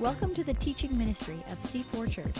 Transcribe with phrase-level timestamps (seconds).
[0.00, 2.34] Welcome to the teaching ministry of C4 Church.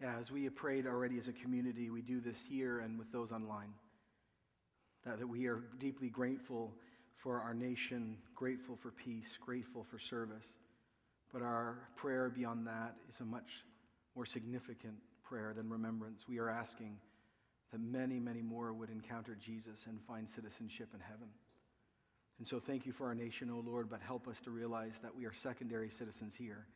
[0.00, 3.10] Yeah, as we have prayed already as a community, we do this here and with
[3.10, 3.74] those online.
[5.04, 6.72] That, that we are deeply grateful
[7.16, 10.46] for our nation, grateful for peace, grateful for service.
[11.32, 13.64] But our prayer beyond that is a much
[14.14, 14.94] more significant
[15.24, 16.28] prayer than remembrance.
[16.28, 16.98] We are asking
[17.72, 21.28] that many, many more would encounter Jesus and find citizenship in heaven.
[22.38, 25.14] And so thank you for our nation, O Lord, but help us to realize that
[25.14, 26.66] we are secondary citizens here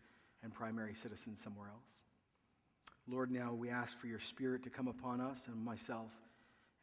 [0.43, 1.91] and primary citizens somewhere else.
[3.09, 6.11] Lord, now we ask for your spirit to come upon us and myself.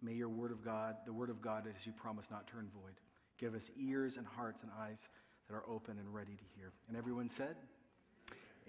[0.02, 2.95] May your word of God, the word of God, as you promised, not turn void.
[3.38, 5.09] Give us ears and hearts and eyes
[5.48, 6.72] that are open and ready to hear.
[6.88, 7.56] And everyone said,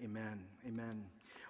[0.03, 0.43] Amen.
[0.67, 1.05] Amen.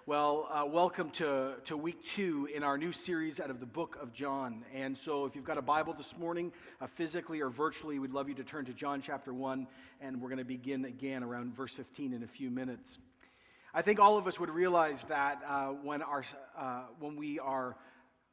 [0.08, 3.98] Well, uh, welcome to, to week two in our new series out of the book
[4.00, 4.64] of John.
[4.72, 8.28] And so, if you've got a Bible this morning, uh, physically or virtually, we'd love
[8.28, 9.66] you to turn to John chapter one,
[10.00, 12.98] and we're going to begin again around verse 15 in a few minutes.
[13.74, 16.24] I think all of us would realize that uh, when, our,
[16.56, 17.76] uh, when we are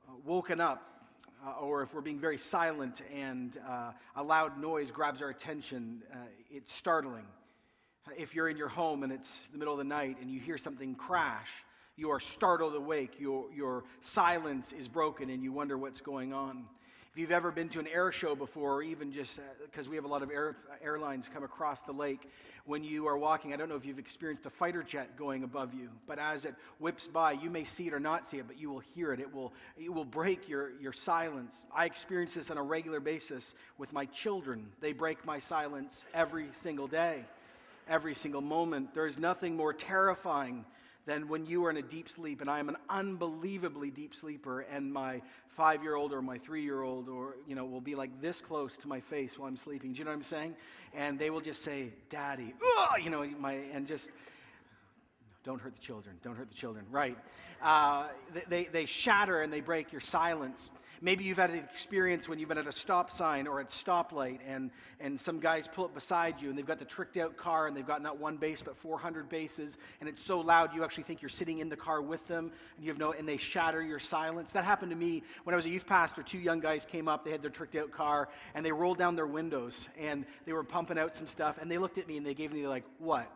[0.08, 1.08] uh, woken up,
[1.44, 3.58] uh, or if we're being very silent and
[4.16, 6.04] a loud noise grabs our attention,
[6.52, 7.26] it's startling.
[8.18, 10.58] If you're in your home and it's the middle of the night and you hear
[10.58, 11.50] something crash,
[11.96, 13.20] you are startled awake.
[13.20, 16.66] Your, your silence is broken and you wonder what's going on.
[17.14, 19.96] If you've ever been to an air show before, or even just because uh, we
[19.98, 22.28] have a lot of air, airlines come across the lake,
[22.66, 25.76] when you are walking, I don't know if you've experienced a fighter jet going above
[25.76, 28.58] you, but as it whips by, you may see it or not see it, but
[28.58, 29.20] you will hear it.
[29.20, 31.66] It will, it will break your, your silence.
[31.74, 34.66] I experience this on a regular basis with my children.
[34.82, 37.26] They break my silence every single day
[37.88, 38.94] every single moment.
[38.94, 40.66] There is nothing more terrifying
[41.06, 44.62] than when you are in a deep sleep, and I am an unbelievably deep sleeper,
[44.62, 47.96] and my five year old or my three year old or, you know, will be
[47.96, 49.92] like this close to my face while I'm sleeping.
[49.94, 50.56] Do you know what I'm saying?
[50.94, 52.54] And they will just say, Daddy,
[53.04, 54.12] you know, my, and just,
[55.44, 57.18] don't hurt the children, don't hurt the children, right.
[57.62, 58.08] Uh,
[58.48, 60.72] they, they shatter and they break your silence.
[61.04, 63.70] Maybe you've had an experience when you've been at a stop sign or at a
[63.70, 64.72] stoplight and,
[65.02, 67.76] and some guys pull up beside you and they've got the tricked out car and
[67.76, 71.22] they've got not one bass but 400 basses and it's so loud you actually think
[71.22, 74.00] you're sitting in the car with them and you have no and they shatter your
[74.00, 74.54] silence.
[74.54, 76.24] That happened to me when I was a youth pastor.
[76.24, 79.18] Two young guys came up, they had their tricked out car and they rolled down
[79.18, 82.26] their windows and they were pumping out some stuff and they looked at me and
[82.26, 83.30] they gave me like, "What?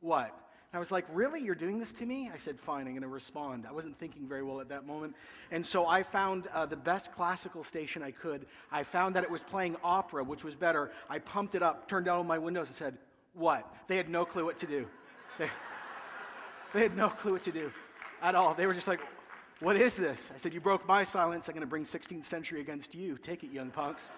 [0.00, 0.38] What?"
[0.72, 1.40] I was like, Really?
[1.40, 2.30] You're doing this to me?
[2.32, 3.66] I said, Fine, I'm going to respond.
[3.68, 5.14] I wasn't thinking very well at that moment.
[5.50, 8.46] And so I found uh, the best classical station I could.
[8.70, 10.90] I found that it was playing opera, which was better.
[11.08, 12.98] I pumped it up, turned down all my windows, and said,
[13.34, 13.72] What?
[13.88, 14.86] They had no clue what to do.
[15.38, 15.50] They,
[16.72, 17.70] they had no clue what to do
[18.22, 18.54] at all.
[18.54, 19.00] They were just like,
[19.60, 20.30] What is this?
[20.34, 21.48] I said, You broke my silence.
[21.48, 23.16] I'm going to bring 16th century against you.
[23.18, 24.10] Take it, young punks.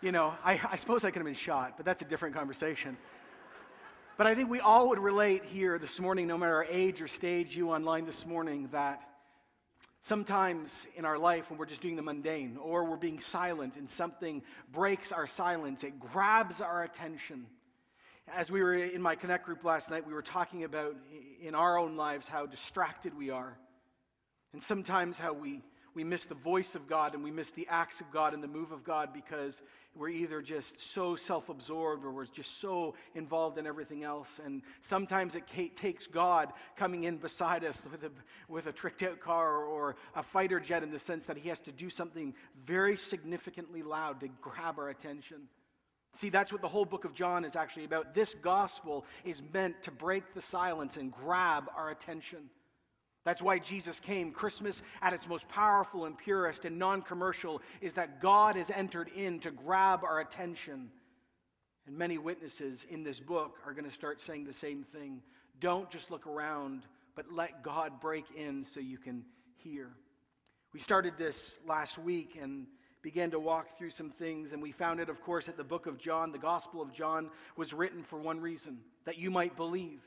[0.00, 2.96] You know, I, I suppose I could have been shot, but that's a different conversation.
[4.16, 7.08] But I think we all would relate here this morning, no matter our age or
[7.08, 9.02] stage, you online this morning, that
[10.02, 13.90] sometimes in our life when we're just doing the mundane or we're being silent and
[13.90, 14.40] something
[14.72, 17.46] breaks our silence, it grabs our attention.
[18.32, 20.94] As we were in my Connect group last night, we were talking about
[21.42, 23.58] in our own lives how distracted we are.
[24.52, 25.60] And sometimes how we
[25.94, 28.48] we miss the voice of God and we miss the acts of God and the
[28.48, 29.62] move of God because
[29.94, 34.40] we're either just so self absorbed or we're just so involved in everything else.
[34.44, 35.44] And sometimes it
[35.76, 38.10] takes God coming in beside us with a,
[38.48, 41.60] with a tricked out car or a fighter jet in the sense that he has
[41.60, 42.34] to do something
[42.66, 45.42] very significantly loud to grab our attention.
[46.14, 48.14] See, that's what the whole book of John is actually about.
[48.14, 52.50] This gospel is meant to break the silence and grab our attention.
[53.24, 54.32] That's why Jesus came.
[54.32, 59.10] Christmas, at its most powerful and purest and non commercial, is that God has entered
[59.14, 60.90] in to grab our attention.
[61.86, 65.22] And many witnesses in this book are going to start saying the same thing.
[65.60, 66.82] Don't just look around,
[67.14, 69.24] but let God break in so you can
[69.56, 69.90] hear.
[70.72, 72.66] We started this last week and
[73.00, 75.86] began to walk through some things, and we found it, of course, that the book
[75.86, 80.00] of John, the Gospel of John, was written for one reason that you might believe.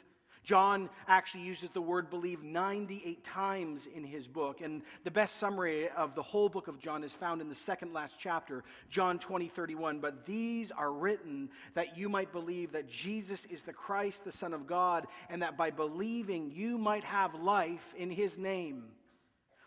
[0.48, 4.62] John actually uses the word believe 98 times in his book.
[4.62, 7.92] And the best summary of the whole book of John is found in the second
[7.92, 10.00] last chapter, John 20, 31.
[10.00, 14.54] But these are written that you might believe that Jesus is the Christ, the Son
[14.54, 18.86] of God, and that by believing you might have life in his name.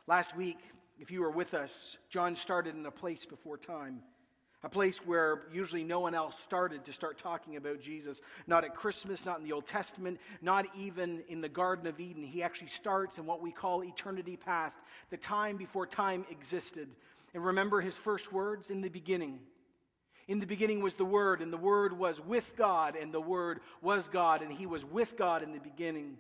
[0.06, 0.61] Last week,
[0.99, 4.00] if you were with us, John started in a place before time
[4.62, 8.21] a place where usually no one else started to start talking about Jesus.
[8.47, 12.23] Not at Christmas, not in the Old Testament, not even in the Garden of Eden.
[12.23, 14.79] He actually starts in what we call eternity past,
[15.09, 16.89] the time before time existed.
[17.33, 19.39] And remember his first words in the beginning.
[20.29, 23.61] In the beginning was the Word, and the Word was with God, and the Word
[23.81, 26.19] was God, and he was with God in the beginning.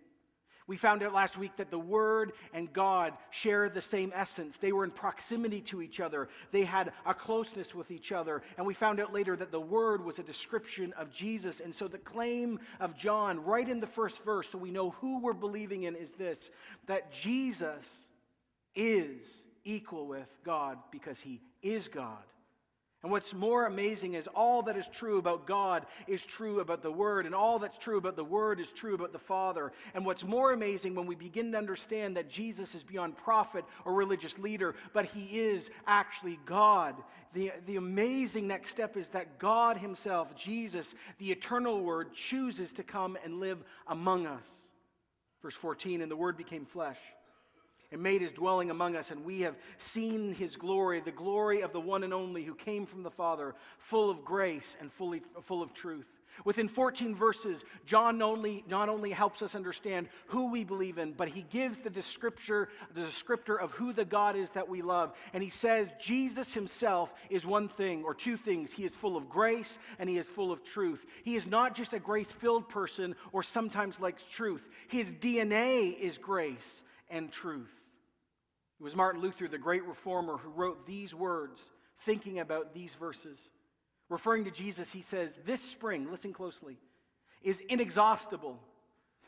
[0.70, 4.56] We found out last week that the Word and God share the same essence.
[4.56, 8.40] They were in proximity to each other, they had a closeness with each other.
[8.56, 11.58] And we found out later that the Word was a description of Jesus.
[11.58, 15.18] And so the claim of John, right in the first verse, so we know who
[15.18, 16.52] we're believing in, is this
[16.86, 18.06] that Jesus
[18.76, 22.22] is equal with God because he is God.
[23.02, 26.92] And what's more amazing is all that is true about God is true about the
[26.92, 29.72] Word, and all that's true about the Word is true about the Father.
[29.94, 33.94] And what's more amazing when we begin to understand that Jesus is beyond prophet or
[33.94, 36.94] religious leader, but he is actually God.
[37.32, 42.82] The, the amazing next step is that God Himself, Jesus, the eternal Word, chooses to
[42.82, 44.46] come and live among us.
[45.40, 46.98] Verse 14, and the Word became flesh
[47.92, 51.72] and made his dwelling among us, and we have seen his glory, the glory of
[51.72, 55.62] the one and only who came from the Father, full of grace and fully, full
[55.62, 56.06] of truth.
[56.44, 61.12] Within 14 verses, John not only, not only helps us understand who we believe in,
[61.12, 65.12] but he gives the descriptor, the descriptor of who the God is that we love.
[65.32, 68.72] And he says Jesus himself is one thing or two things.
[68.72, 71.04] He is full of grace and he is full of truth.
[71.24, 76.16] He is not just a grace filled person or sometimes likes truth, his DNA is
[76.16, 77.79] grace and truth.
[78.80, 83.50] It was Martin Luther, the great reformer, who wrote these words, thinking about these verses.
[84.08, 86.78] Referring to Jesus, he says, This spring, listen closely,
[87.42, 88.58] is inexhaustible.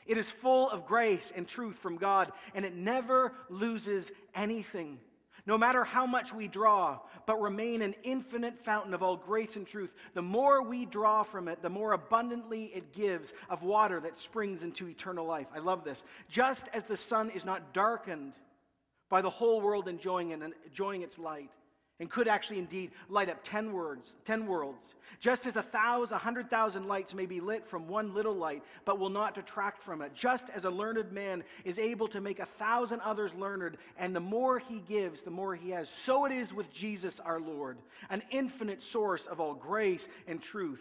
[0.07, 4.99] It is full of grace and truth from God, and it never loses anything.
[5.45, 9.67] No matter how much we draw, but remain an infinite fountain of all grace and
[9.67, 14.19] truth, the more we draw from it, the more abundantly it gives of water that
[14.19, 15.49] springs into eternal life.
[15.55, 16.05] I love this.
[16.29, 18.33] Just as the sun is not darkened
[19.13, 21.51] by the whole world enjoying, and enjoying its light
[22.01, 24.95] and could actually indeed light up 10 words 10 worlds.
[25.21, 28.63] Just as a thousand a hundred thousand lights may be lit from one little light
[28.87, 30.15] but will not detract from it.
[30.15, 34.21] Just as a learned man is able to make a thousand others learned and the
[34.21, 35.91] more he gives the more he has.
[35.91, 37.77] So it is with jesus our lord
[38.09, 40.81] an infinite source of all grace and truth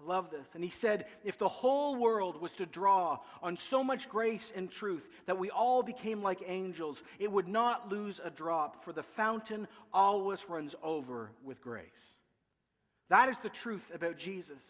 [0.00, 0.54] I love this.
[0.54, 4.70] And he said, if the whole world was to draw on so much grace and
[4.70, 9.02] truth that we all became like angels, it would not lose a drop, for the
[9.02, 12.16] fountain always runs over with grace.
[13.10, 14.62] That is the truth about Jesus.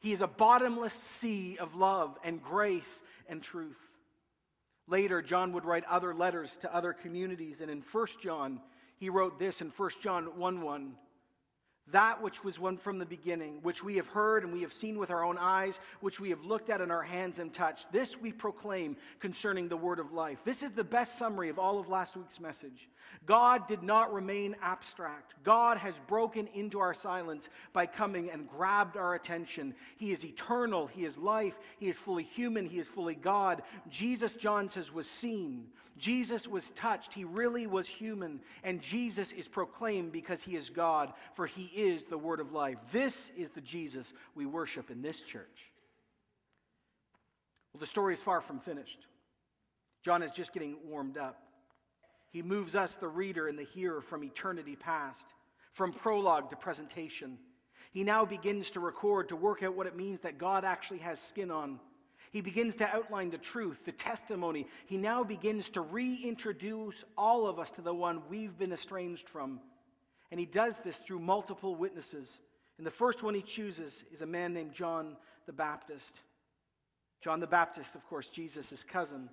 [0.00, 3.80] He is a bottomless sea of love and grace and truth.
[4.86, 8.60] Later, John would write other letters to other communities, and in 1 John,
[8.98, 10.94] he wrote this in 1 John 1 1
[11.92, 14.98] that which was one from the beginning, which we have heard and we have seen
[14.98, 17.92] with our own eyes, which we have looked at in our hands and touched.
[17.92, 20.42] This we proclaim concerning the word of life.
[20.44, 22.88] This is the best summary of all of last week's message.
[23.24, 25.34] God did not remain abstract.
[25.44, 29.74] God has broken into our silence by coming and grabbed our attention.
[29.96, 33.62] He is eternal, He is life, He is fully human, He is fully God.
[33.88, 35.68] Jesus, John says, was seen.
[35.98, 37.14] Jesus was touched.
[37.14, 38.40] He really was human.
[38.62, 42.78] And Jesus is proclaimed because He is God, for He is the word of life.
[42.90, 45.72] This is the Jesus we worship in this church.
[47.72, 49.06] Well, the story is far from finished.
[50.02, 51.42] John is just getting warmed up.
[52.30, 55.26] He moves us, the reader and the hearer, from eternity past,
[55.72, 57.38] from prologue to presentation.
[57.92, 61.20] He now begins to record, to work out what it means that God actually has
[61.20, 61.80] skin on.
[62.30, 64.66] He begins to outline the truth, the testimony.
[64.86, 69.60] He now begins to reintroduce all of us to the one we've been estranged from.
[70.30, 72.40] And he does this through multiple witnesses.
[72.78, 75.16] And the first one he chooses is a man named John
[75.46, 76.20] the Baptist.
[77.20, 79.28] John the Baptist, of course, Jesus' cousin.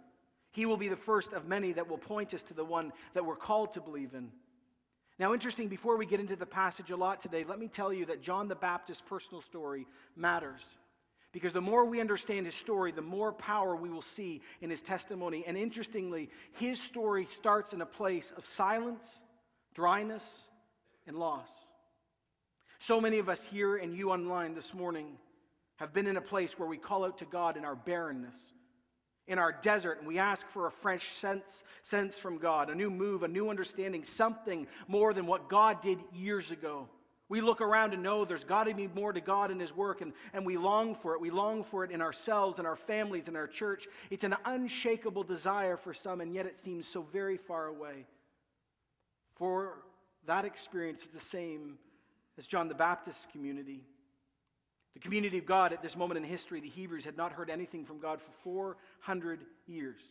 [0.52, 3.26] He will be the first of many that will point us to the one that
[3.26, 4.32] we're called to believe in.
[5.20, 8.06] Now, interesting, before we get into the passage a lot today, let me tell you
[8.06, 9.86] that John the Baptist's personal story
[10.16, 10.62] matters.
[11.32, 14.82] Because the more we understand his story, the more power we will see in his
[14.82, 15.44] testimony.
[15.48, 19.20] And interestingly, his story starts in a place of silence,
[19.74, 20.48] dryness,
[21.08, 21.48] and loss.
[22.80, 25.18] So many of us here and you online this morning
[25.78, 28.38] have been in a place where we call out to God in our barrenness,
[29.28, 32.90] in our desert, and we ask for a fresh sense, sense from God, a new
[32.90, 36.90] move, a new understanding, something more than what God did years ago.
[37.30, 40.02] We look around and know there's got to be more to God in His work,
[40.02, 41.22] and, and we long for it.
[41.22, 43.88] We long for it in ourselves, in our families, in our church.
[44.10, 48.06] It's an unshakable desire for some, and yet it seems so very far away.
[49.36, 49.80] For
[50.26, 51.78] that experience is the same
[52.38, 53.82] as John the Baptist's community.
[54.94, 57.84] The community of God at this moment in history, the Hebrews had not heard anything
[57.84, 60.02] from God for 400 years.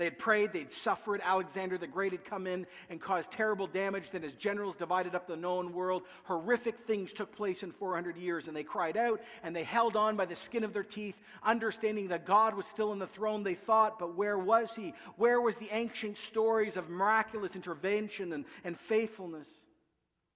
[0.00, 1.20] They had prayed, they'd suffered.
[1.22, 4.10] Alexander the Great had come in and caused terrible damage.
[4.10, 6.04] Then his generals divided up the known world.
[6.24, 10.16] Horrific things took place in 400 years, and they cried out and they held on
[10.16, 13.54] by the skin of their teeth, understanding that God was still on the throne, they
[13.54, 14.94] thought, but where was he?
[15.16, 19.50] Where was the ancient stories of miraculous intervention and, and faithfulness?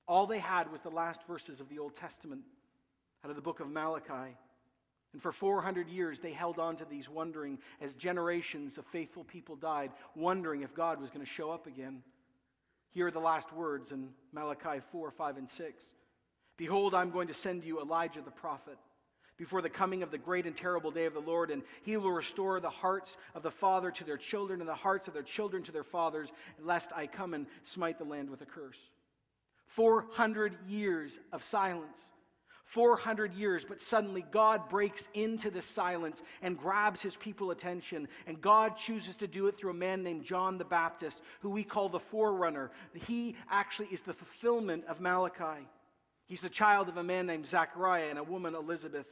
[0.07, 2.43] All they had was the last verses of the Old Testament
[3.25, 4.37] out of the book of Malachi.
[5.15, 9.55] And for 400 years, they held on to these, wondering, as generations of faithful people
[9.55, 12.03] died, wondering if God was going to show up again.
[12.91, 15.85] Here are the last words in Malachi 4, 5, and 6.
[16.57, 18.77] Behold, I'm going to send you Elijah the prophet
[19.37, 22.11] before the coming of the great and terrible day of the Lord, and he will
[22.11, 25.63] restore the hearts of the father to their children and the hearts of their children
[25.63, 28.79] to their fathers, lest I come and smite the land with a curse.
[29.67, 32.01] 400 years of silence.
[32.65, 38.09] 400 years, but suddenly God breaks into the silence and grabs his people attention.
[38.27, 41.63] And God chooses to do it through a man named John the Baptist, who we
[41.63, 42.71] call the forerunner.
[43.07, 45.69] He actually is the fulfillment of Malachi.
[46.27, 49.07] He's the child of a man named Zachariah and a woman, Elizabeth.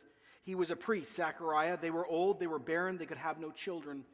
[0.45, 1.77] He was a priest, Zachariah.
[1.81, 4.05] They were old, they were barren, they could have no children.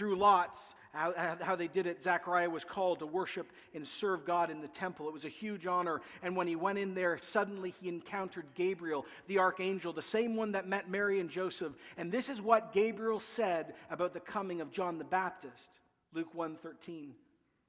[0.00, 4.50] Through lots, how, how, they did it, Zechariah was called to worship and serve God
[4.50, 5.06] in the temple.
[5.06, 6.00] It was a huge honor.
[6.22, 10.52] And when he went in there, suddenly he encountered Gabriel, the archangel, the same one
[10.52, 11.74] that met Mary and Joseph.
[11.98, 15.68] And this is what Gabriel said about the coming of John the Baptist.
[16.14, 17.12] Luke 1:13.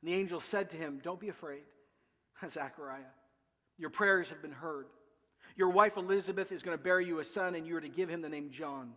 [0.01, 1.65] The angel said to him, "Don't be afraid,
[2.47, 3.11] Zechariah.
[3.77, 4.85] Your prayers have been heard.
[5.57, 8.07] Your wife Elizabeth is going to bear you a son, and you are to give
[8.07, 8.93] him the name John."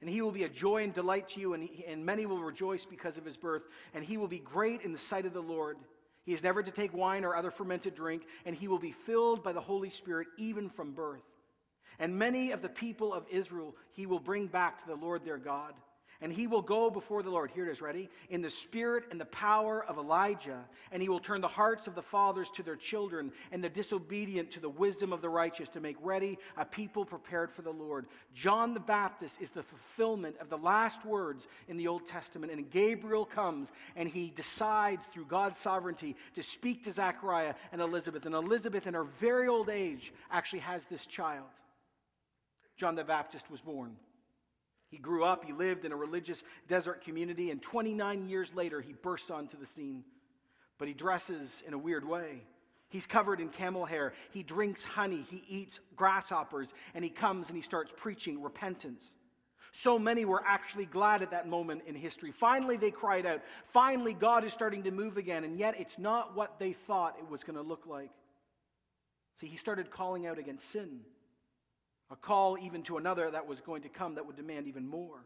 [0.00, 2.42] And he will be a joy and delight to you, and, he, and many will
[2.42, 3.62] rejoice because of his birth.
[3.94, 5.78] And he will be great in the sight of the Lord.
[6.24, 9.42] He is never to take wine or other fermented drink, and he will be filled
[9.42, 11.22] by the Holy Spirit even from birth.
[11.98, 15.38] And many of the people of Israel he will bring back to the Lord their
[15.38, 15.72] God
[16.20, 17.50] and he will go before the Lord.
[17.50, 18.08] Here it is, ready?
[18.30, 20.64] In the spirit and the power of Elijah.
[20.90, 24.50] And he will turn the hearts of the fathers to their children, and the disobedient
[24.52, 28.06] to the wisdom of the righteous, to make ready a people prepared for the Lord.
[28.34, 32.52] John the Baptist is the fulfillment of the last words in the Old Testament.
[32.52, 38.26] And Gabriel comes and he decides through God's sovereignty to speak to Zechariah and Elizabeth.
[38.26, 41.46] And Elizabeth, in her very old age, actually has this child.
[42.76, 43.96] John the Baptist was born.
[44.88, 48.92] He grew up, he lived in a religious desert community, and 29 years later, he
[48.92, 50.04] bursts onto the scene.
[50.78, 52.42] But he dresses in a weird way.
[52.88, 54.12] He's covered in camel hair.
[54.30, 55.24] He drinks honey.
[55.28, 56.72] He eats grasshoppers.
[56.94, 59.04] And he comes and he starts preaching repentance.
[59.72, 62.30] So many were actually glad at that moment in history.
[62.30, 63.42] Finally, they cried out.
[63.64, 65.44] Finally, God is starting to move again.
[65.44, 68.10] And yet, it's not what they thought it was going to look like.
[69.34, 71.00] See, he started calling out against sin
[72.10, 75.24] a call even to another that was going to come that would demand even more.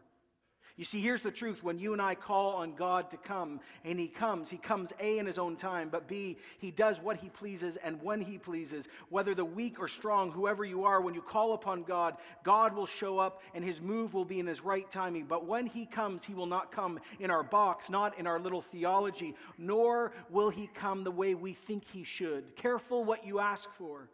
[0.77, 1.63] You see, here's the truth.
[1.63, 5.17] When you and I call on God to come, and He comes, He comes A,
[5.19, 8.87] in His own time, but B, He does what He pleases and when He pleases.
[9.09, 12.85] Whether the weak or strong, whoever you are, when you call upon God, God will
[12.85, 15.25] show up and His move will be in His right timing.
[15.25, 18.61] But when He comes, He will not come in our box, not in our little
[18.61, 22.55] theology, nor will He come the way we think He should.
[22.55, 24.07] Careful what you ask for.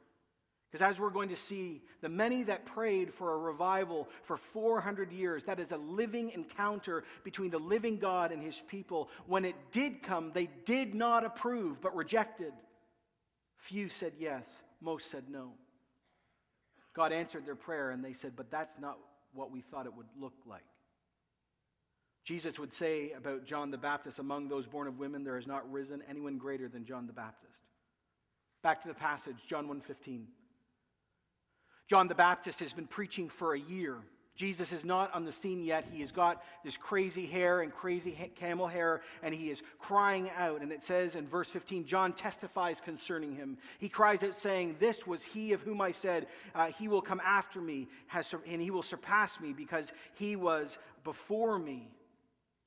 [0.70, 5.14] Because as we're going to see, the many that prayed for a revival for 400
[5.14, 9.10] years, that is a living encounter between the living God and his people.
[9.28, 12.52] When it did come, they did not approve, but rejected.
[13.56, 15.54] Few said yes, most said no.
[16.94, 18.98] God answered their prayer, and they said, But that's not
[19.34, 20.66] what we thought it would look like.
[22.26, 25.72] Jesus would say about John the Baptist, among those born of women, there has not
[25.72, 27.64] risen anyone greater than John the Baptist.
[28.64, 30.28] Back to the passage, John 1:15.
[31.88, 33.98] John the Baptist has been preaching for a year.
[34.38, 35.88] Jesus is not on the scene yet.
[35.91, 40.62] He has got this crazy hair and crazy camel hair, and he is crying out.
[40.62, 43.58] And it says in verse 15, John testifies concerning him.
[43.79, 47.20] He cries out, saying, This was he of whom I said, uh, He will come
[47.25, 51.88] after me, has, and he will surpass me, because he was before me.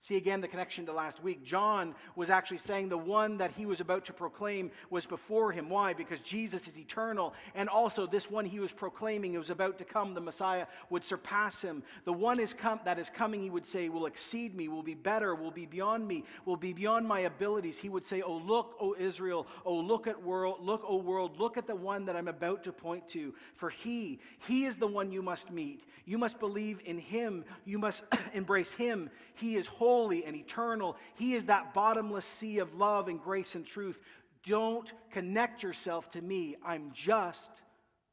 [0.02, 1.44] See again the connection to last week.
[1.44, 5.68] John was actually saying the one that he was about to proclaim was before him.
[5.68, 5.92] Why?
[5.92, 7.34] Because Jesus is eternal.
[7.54, 11.04] And also, this one he was proclaiming, it was about to come, the Messiah, would
[11.04, 11.82] surpass him.
[12.06, 14.94] The one is com- that is coming, he would say, will exceed me, will be
[14.94, 17.76] better, will be beyond me, will be beyond my abilities.
[17.76, 21.58] He would say, Oh, look, O Israel, oh, look at world, look, O world, look
[21.58, 23.34] at the one that I'm about to point to.
[23.52, 25.84] For he, he is the one you must meet.
[26.06, 28.02] You must believe in him, you must
[28.32, 29.10] embrace him.
[29.34, 30.96] He is holy holy and eternal.
[31.16, 33.98] He is that bottomless sea of love and grace and truth.
[34.44, 36.54] Don't connect yourself to me.
[36.64, 37.50] I'm just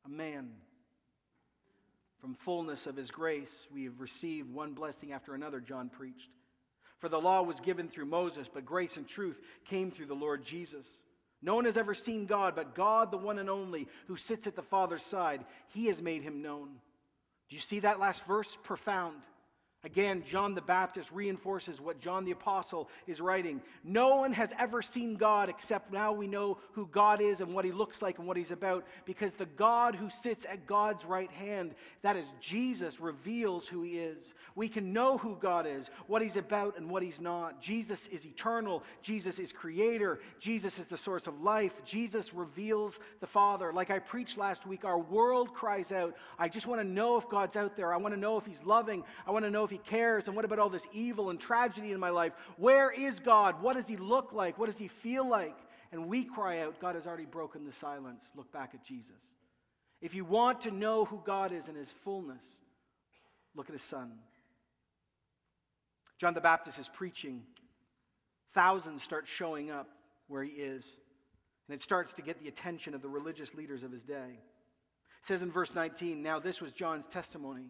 [0.04, 0.50] a man.
[2.20, 6.30] From fullness of his grace, we have received one blessing after another, John preached.
[6.98, 10.44] For the law was given through Moses, but grace and truth came through the Lord
[10.44, 10.88] Jesus.
[11.44, 14.56] No one has ever seen God, but God, the one and only, who sits at
[14.56, 16.70] the Father's side, he has made him known.
[17.50, 18.58] Do you see that last verse?
[18.64, 19.22] Profound.
[19.88, 23.62] Again, John the Baptist reinforces what John the Apostle is writing.
[23.86, 27.64] No one has ever seen God except now we know who God is and what
[27.64, 31.32] he looks like and what he's about because the God who sits at God's right
[31.32, 34.34] hand, that is Jesus, reveals who he is.
[34.56, 37.62] We can know who God is, what he's about, and what he's not.
[37.62, 38.84] Jesus is eternal.
[39.02, 40.20] Jesus is creator.
[40.38, 41.82] Jesus is the source of life.
[41.86, 43.72] Jesus reveals the Father.
[43.72, 47.30] Like I preached last week, our world cries out, I just want to know if
[47.30, 47.94] God's out there.
[47.94, 49.06] I want to know if he's loving.
[49.26, 50.28] I want to know if he he cares?
[50.28, 52.34] And what about all this evil and tragedy in my life?
[52.58, 53.62] Where is God?
[53.62, 54.58] What does he look like?
[54.58, 55.58] What does he feel like?
[55.92, 58.24] And we cry out, God has already broken the silence.
[58.36, 59.16] Look back at Jesus.
[60.02, 62.44] If you want to know who God is in his fullness,
[63.56, 64.12] look at his son.
[66.18, 67.44] John the Baptist is preaching.
[68.54, 69.88] Thousands start showing up
[70.28, 70.96] where he is.
[71.68, 74.40] And it starts to get the attention of the religious leaders of his day.
[75.22, 77.68] It says in verse 19, Now this was John's testimony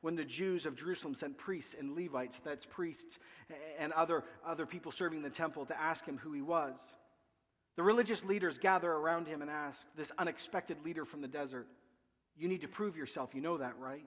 [0.00, 3.18] when the Jews of Jerusalem sent priests and Levites, that's priests
[3.78, 6.78] and other, other people serving the temple, to ask him who he was.
[7.76, 11.66] The religious leaders gather around him and ask this unexpected leader from the desert,
[12.36, 13.34] You need to prove yourself.
[13.34, 14.04] You know that, right?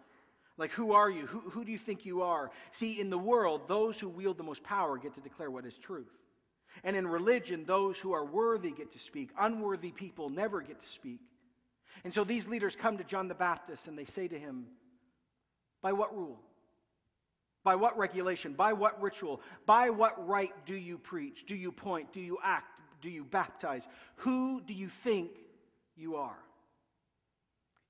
[0.58, 1.26] Like, who are you?
[1.26, 2.52] Who, who do you think you are?
[2.72, 5.78] See, in the world, those who wield the most power get to declare what is
[5.78, 6.12] truth.
[6.84, 9.32] And in religion, those who are worthy get to speak.
[9.40, 11.22] Unworthy people never get to speak.
[12.04, 14.66] And so these leaders come to John the Baptist and they say to him,
[15.84, 16.40] by what rule?
[17.64, 18.54] By what regulation?
[18.54, 19.42] By what ritual?
[19.68, 21.46] By what right do you preach?
[21.46, 22.12] Do you point?
[22.12, 22.82] Do you act?
[23.02, 23.88] Do you baptize?
[24.18, 25.32] Who do you think
[25.96, 26.38] you are?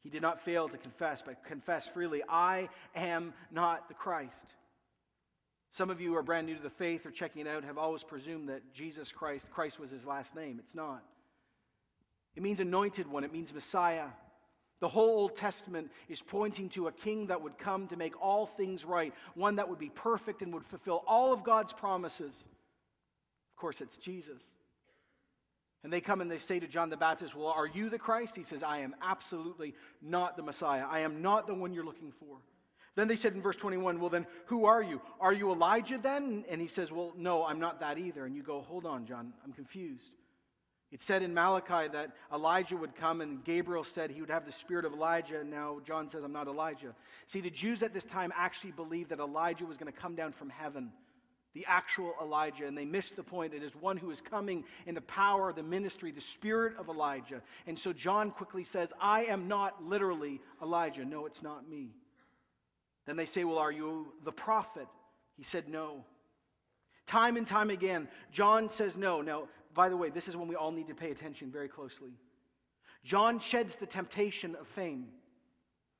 [0.01, 4.45] He did not fail to confess, but confess freely I am not the Christ.
[5.71, 7.77] Some of you who are brand new to the faith or checking it out have
[7.77, 10.59] always presumed that Jesus Christ, Christ was his last name.
[10.59, 11.03] It's not.
[12.35, 14.07] It means anointed one, it means Messiah.
[14.83, 18.45] The whole Old Testament is pointing to a king that would come to make all
[18.45, 22.43] things right, one that would be perfect and would fulfill all of God's promises.
[23.53, 24.41] Of course, it's Jesus.
[25.85, 28.35] And they come and they say to John the Baptist, Well, are you the Christ?
[28.35, 30.83] He says, I am absolutely not the Messiah.
[30.85, 32.35] I am not the one you're looking for.
[32.95, 34.99] Then they said in verse 21, Well, then who are you?
[35.21, 36.43] Are you Elijah then?
[36.49, 38.25] And he says, Well, no, I'm not that either.
[38.25, 40.11] And you go, Hold on, John, I'm confused.
[40.93, 44.51] It said in Malachi that Elijah would come, and Gabriel said he would have the
[44.51, 46.93] spirit of Elijah, and now John says, I'm not Elijah.
[47.25, 50.33] See, the Jews at this time actually believed that Elijah was going to come down
[50.33, 50.91] from heaven,
[51.55, 53.55] the actual Elijah, and they missed the point.
[53.55, 57.41] It is one who is coming in the power the ministry, the spirit of Elijah.
[57.65, 61.05] And so John quickly says, I am not literally Elijah.
[61.05, 61.95] No, it's not me.
[63.07, 64.87] Then they say, Well, are you the prophet?
[65.37, 66.05] He said, No.
[67.05, 69.21] Time and time again, John says no.
[69.21, 72.11] Now, by the way, this is when we all need to pay attention very closely.
[73.03, 75.07] John sheds the temptation of fame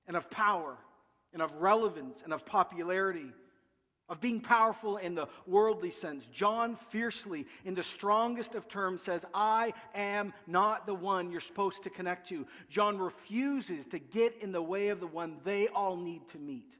[0.08, 0.78] and of power
[1.34, 3.34] and of relevance and of popularity,
[4.08, 6.26] of being powerful in the worldly sense.
[6.28, 11.84] John fiercely, in the strongest of terms, says, I am not the one you're supposed
[11.84, 12.46] to connect to.
[12.70, 16.76] John refuses to get in the way of the one they all need to meet.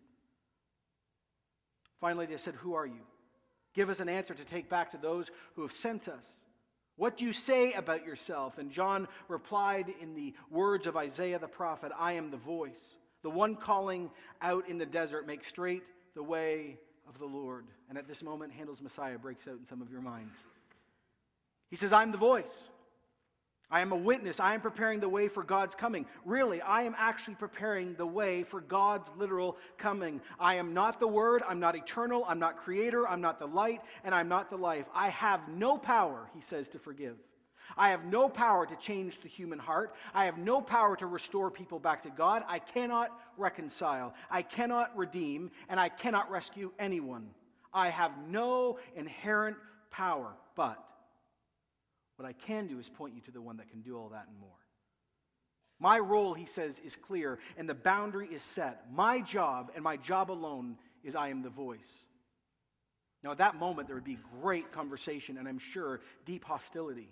[2.00, 3.02] Finally, they said, Who are you?
[3.74, 6.26] Give us an answer to take back to those who have sent us.
[6.96, 8.58] What do you say about yourself?
[8.58, 13.30] And John replied in the words of Isaiah the prophet I am the voice, the
[13.30, 15.84] one calling out in the desert, make straight
[16.16, 16.78] the way
[17.08, 17.66] of the Lord.
[17.90, 20.46] And at this moment, Handel's Messiah breaks out in some of your minds.
[21.70, 22.70] He says, I'm the voice.
[23.74, 24.40] I am a witness.
[24.40, 26.06] I am preparing the way for God's coming.
[26.26, 30.22] Really, I am actually preparing the way for God's literal coming.
[30.40, 31.42] I am not the Word.
[31.50, 32.24] I'm not eternal.
[32.28, 33.08] I'm not creator.
[33.08, 33.82] I'm not the light.
[34.04, 34.88] And I'm not the life.
[34.94, 37.18] I have no power, he says, to forgive.
[37.76, 39.96] I have no power to change the human heart.
[40.14, 42.44] I have no power to restore people back to God.
[42.48, 44.14] I cannot reconcile.
[44.30, 45.50] I cannot redeem.
[45.68, 47.32] And I cannot rescue anyone.
[47.74, 49.58] I have no inherent
[49.90, 50.32] power.
[50.56, 50.78] But
[52.16, 54.28] what I can do is point you to the one that can do all that
[54.30, 54.52] and more.
[55.80, 58.86] My role, he says, is clear, and the boundary is set.
[58.94, 62.06] My job, and my job alone, is I am the voice.
[63.24, 67.10] Now, at that moment, there would be great conversation, and I'm sure deep hostility.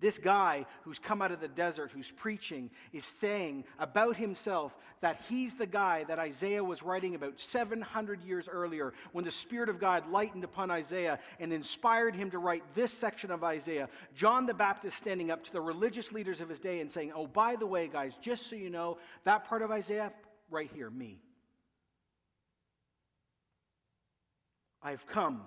[0.00, 5.20] This guy who's come out of the desert, who's preaching, is saying about himself that
[5.28, 9.78] he's the guy that Isaiah was writing about 700 years earlier when the Spirit of
[9.78, 13.88] God lightened upon Isaiah and inspired him to write this section of Isaiah.
[14.14, 17.26] John the Baptist standing up to the religious leaders of his day and saying, Oh,
[17.26, 20.12] by the way, guys, just so you know, that part of Isaiah,
[20.50, 21.18] right here, me.
[24.82, 25.42] I've come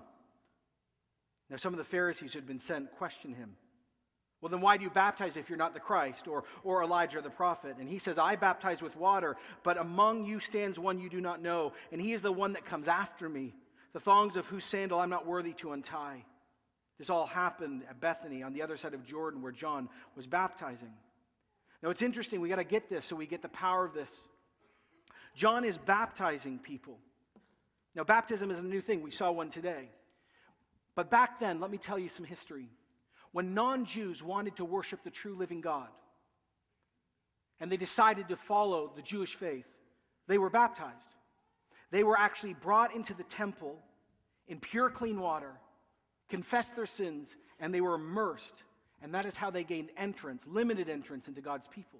[1.50, 3.56] Now, some of the Pharisees who had been sent questioned him.
[4.44, 7.30] Well, then why do you baptize if you're not the Christ or, or Elijah the
[7.30, 7.78] prophet?
[7.80, 11.42] And he says, I baptize with water, but among you stands one you do not
[11.42, 13.56] know, and he is the one that comes after me,
[13.94, 16.26] the thongs of whose sandal I'm not worthy to untie.
[17.00, 20.92] This all happened at Bethany on the other side of Jordan where John was baptizing.
[21.82, 24.14] Now it's interesting, we got to get this so we get the power of this.
[25.36, 26.98] John is baptizing people.
[27.96, 29.04] Now, baptism is a new thing.
[29.04, 29.88] We saw one today.
[30.96, 32.68] But back then, let me tell you some history
[33.34, 35.90] when non Jews wanted to worship the true living God
[37.60, 39.68] and they decided to follow the Jewish faith,
[40.28, 41.10] they were baptized.
[41.92, 43.78] They were actually brought into the temple
[44.48, 45.52] in pure, clean water,
[46.30, 48.64] confessed their sins, and they were immersed.
[49.02, 52.00] And that is how they gained entrance, limited entrance into God's people.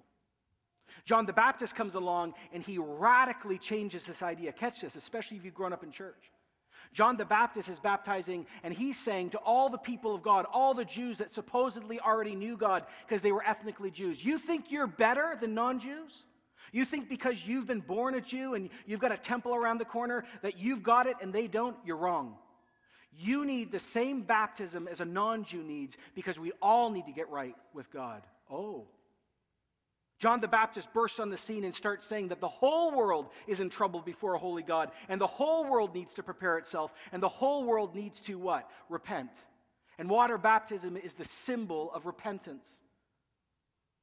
[1.04, 4.52] John the Baptist comes along and he radically changes this idea.
[4.52, 6.30] Catch this, especially if you've grown up in church.
[6.92, 10.74] John the Baptist is baptizing, and he's saying to all the people of God, all
[10.74, 14.86] the Jews that supposedly already knew God because they were ethnically Jews, you think you're
[14.86, 16.24] better than non Jews?
[16.72, 19.84] You think because you've been born a Jew and you've got a temple around the
[19.84, 21.76] corner that you've got it and they don't?
[21.84, 22.34] You're wrong.
[23.16, 27.12] You need the same baptism as a non Jew needs because we all need to
[27.12, 28.22] get right with God.
[28.50, 28.86] Oh,
[30.18, 33.60] John the Baptist bursts on the scene and starts saying that the whole world is
[33.60, 37.22] in trouble before a holy God, and the whole world needs to prepare itself, and
[37.22, 38.70] the whole world needs to what?
[38.88, 39.30] Repent.
[39.98, 42.68] And water baptism is the symbol of repentance.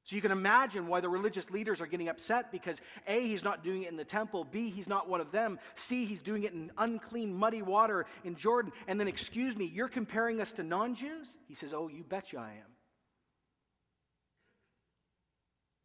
[0.04, 3.64] So you can imagine why the religious leaders are getting upset because A, he's not
[3.64, 6.54] doing it in the temple, B, he's not one of them, C, he's doing it
[6.54, 10.96] in unclean, muddy water in Jordan, and then, excuse me, you're comparing us to non
[10.96, 11.38] Jews?
[11.48, 12.71] He says, Oh, you betcha I am.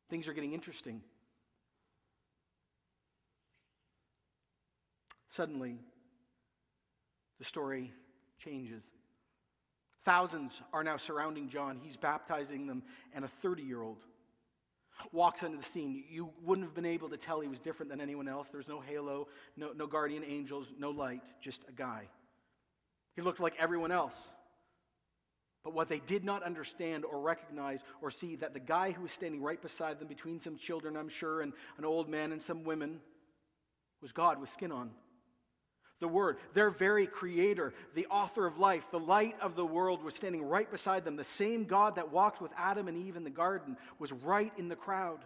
[0.09, 1.03] Things are getting interesting.
[5.31, 5.79] Suddenly,
[7.39, 7.93] the story
[8.39, 8.85] changes.
[10.05, 11.79] Thousands are now surrounding John.
[11.83, 12.83] He's baptizing them,
[13.15, 13.99] and a 30 year old
[15.13, 16.05] walks into the scene.
[16.09, 18.49] You wouldn't have been able to tell he was different than anyone else.
[18.49, 22.09] There was no halo, no, no guardian angels, no light, just a guy.
[23.15, 24.29] He looked like everyone else.
[25.67, 29.11] But what they did not understand or recognize or see that the guy who was
[29.11, 32.63] standing right beside them, between some children, I'm sure, and an old man and some
[32.63, 33.01] women,
[34.01, 34.93] was God with skin on.
[35.99, 40.15] The Word, their very creator, the author of life, the light of the world, was
[40.15, 41.17] standing right beside them.
[41.17, 44.69] The same God that walked with Adam and Eve in the garden was right in
[44.69, 45.19] the crowd.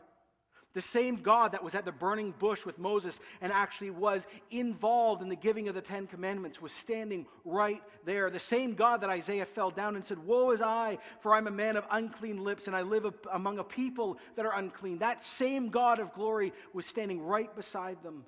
[0.73, 5.21] The same God that was at the burning bush with Moses and actually was involved
[5.21, 8.31] in the giving of the Ten Commandments was standing right there.
[8.31, 11.51] The same God that Isaiah fell down and said, Woe is I, for I'm a
[11.51, 14.99] man of unclean lips and I live among a people that are unclean.
[14.99, 18.25] That same God of glory was standing right beside them.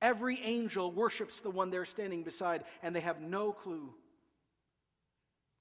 [0.00, 3.92] Every angel worships the one they're standing beside, and they have no clue.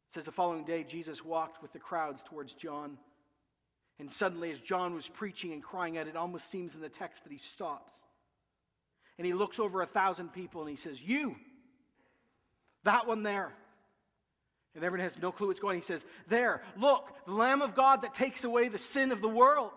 [0.09, 2.97] It says the following day, Jesus walked with the crowds towards John.
[4.03, 7.23] And suddenly, as John was preaching and crying out, it almost seems in the text
[7.23, 7.93] that he stops.
[9.17, 11.37] And he looks over a thousand people and he says, You,
[12.83, 13.53] that one there.
[14.75, 15.77] And everyone has no clue what's going on.
[15.77, 19.29] He says, There, look, the Lamb of God that takes away the sin of the
[19.29, 19.71] world.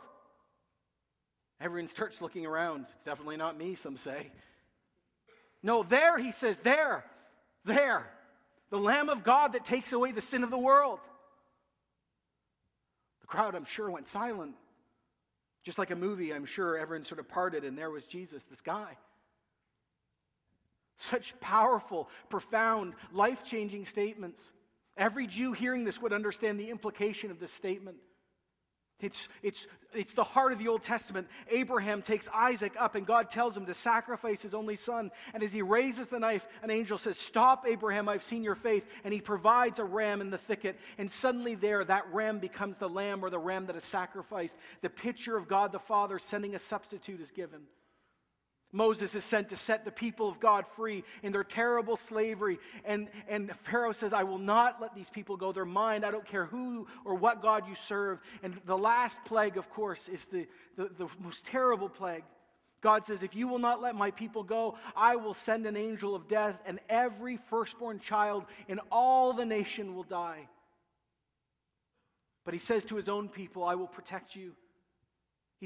[1.60, 2.86] Everyone starts looking around.
[2.96, 4.32] It's definitely not me, some say.
[5.62, 7.04] No, there, he says, there,
[7.64, 8.10] there,
[8.70, 10.98] the Lamb of God that takes away the sin of the world.
[13.26, 14.54] The crowd, I'm sure, went silent.
[15.64, 18.60] Just like a movie, I'm sure everyone sort of parted, and there was Jesus, this
[18.60, 18.96] guy.
[20.96, 24.52] Such powerful, profound, life changing statements.
[24.96, 27.96] Every Jew hearing this would understand the implication of this statement.
[28.98, 31.28] It's, it's, it's the heart of the Old Testament.
[31.50, 35.10] Abraham takes Isaac up, and God tells him to sacrifice his only son.
[35.34, 38.86] And as he raises the knife, an angel says, Stop, Abraham, I've seen your faith.
[39.04, 40.78] And he provides a ram in the thicket.
[40.96, 44.56] And suddenly, there, that ram becomes the lamb or the ram that is sacrificed.
[44.80, 47.60] The picture of God the Father sending a substitute is given.
[48.72, 52.58] Moses is sent to set the people of God free in their terrible slavery.
[52.84, 55.52] And, and Pharaoh says, I will not let these people go.
[55.52, 56.04] They're mine.
[56.04, 58.20] I don't care who or what God you serve.
[58.42, 62.24] And the last plague, of course, is the, the, the most terrible plague.
[62.80, 66.14] God says, If you will not let my people go, I will send an angel
[66.14, 70.48] of death, and every firstborn child in all the nation will die.
[72.44, 74.52] But he says to his own people, I will protect you.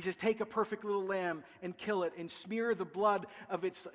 [0.00, 3.66] He says, Take a perfect little lamb and kill it and smear the blood of
[3.66, 3.86] its,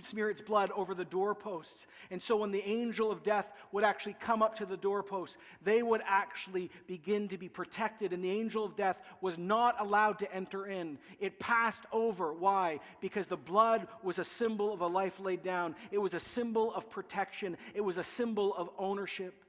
[0.00, 1.86] smear its blood over the doorposts.
[2.10, 5.80] And so when the angel of death would actually come up to the doorposts, they
[5.80, 8.12] would actually begin to be protected.
[8.12, 10.98] And the angel of death was not allowed to enter in.
[11.20, 12.34] It passed over.
[12.34, 12.80] Why?
[13.00, 16.74] Because the blood was a symbol of a life laid down, it was a symbol
[16.74, 19.44] of protection, it was a symbol of ownership.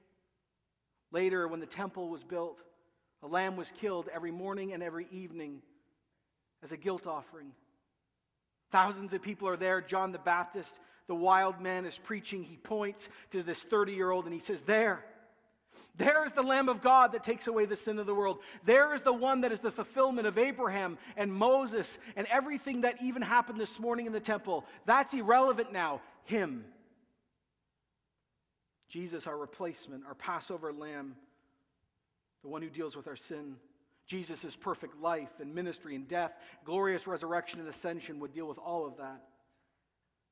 [1.11, 2.61] Later, when the temple was built,
[3.23, 5.63] a lamb was killed every morning and every evening
[6.63, 7.51] as a guilt offering.
[8.71, 9.81] Thousands of people are there.
[9.81, 12.43] John the Baptist, the wild man, is preaching.
[12.43, 15.03] He points to this 30 year old and he says, There,
[15.97, 18.39] there is the Lamb of God that takes away the sin of the world.
[18.63, 23.01] There is the one that is the fulfillment of Abraham and Moses and everything that
[23.01, 24.65] even happened this morning in the temple.
[24.85, 26.01] That's irrelevant now.
[26.25, 26.63] Him.
[28.87, 31.15] Jesus, our replacement, our Passover lamb,
[32.41, 33.55] the one who deals with our sin.
[34.09, 36.33] Jesus' perfect life and ministry and death,
[36.65, 39.21] glorious resurrection and ascension would deal with all of that.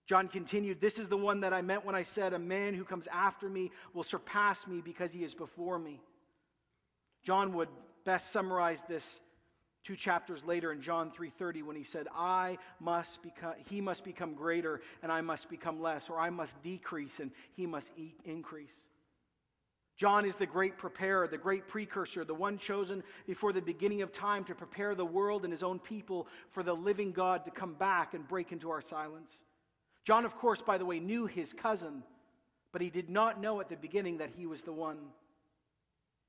[0.08, 2.84] John continued, This is the one that I meant when I said, A man who
[2.84, 6.02] comes after me will surpass me because he is before me.
[7.24, 7.70] John would
[8.04, 9.20] best summarize this
[9.84, 14.34] two chapters later in John 3:30 when he said, "I must become he must become
[14.34, 17.92] greater and I must become less or I must decrease and he must
[18.26, 18.87] increase."
[19.97, 24.12] John is the great preparer, the great precursor, the one chosen before the beginning of
[24.12, 27.73] time to prepare the world and his own people for the living God to come
[27.73, 29.41] back and break into our silence.
[30.03, 32.03] John, of course, by the way, knew his cousin,
[32.71, 34.99] but he did not know at the beginning that he was the one.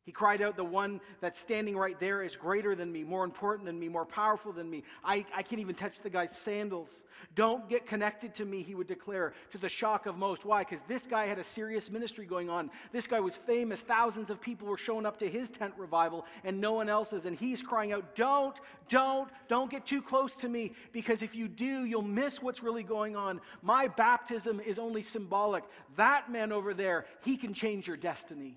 [0.09, 3.67] He cried out, The one that's standing right there is greater than me, more important
[3.67, 4.83] than me, more powerful than me.
[5.05, 7.03] I, I can't even touch the guy's sandals.
[7.35, 10.47] Don't get connected to me, he would declare, to the shock of most.
[10.47, 10.65] Why?
[10.65, 12.71] Because this guy had a serious ministry going on.
[12.91, 13.83] This guy was famous.
[13.83, 17.27] Thousands of people were showing up to his tent revival, and no one else's.
[17.27, 18.57] And he's crying out, Don't,
[18.89, 22.83] don't, don't get too close to me, because if you do, you'll miss what's really
[22.83, 23.43] going on.
[23.61, 25.65] My baptism is only symbolic.
[25.97, 28.57] That man over there, he can change your destiny.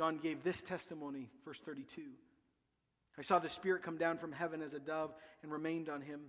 [0.00, 2.00] John gave this testimony, verse 32.
[3.18, 6.20] I saw the Spirit come down from heaven as a dove and remained on him.